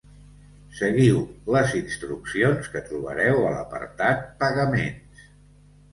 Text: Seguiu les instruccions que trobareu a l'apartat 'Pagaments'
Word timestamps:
Seguiu 0.77 1.19
les 1.57 1.75
instruccions 1.81 2.71
que 2.77 2.83
trobareu 2.89 3.45
a 3.51 3.55
l'apartat 3.59 4.29
'Pagaments' 4.41 5.25